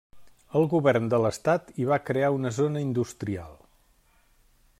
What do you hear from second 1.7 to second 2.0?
hi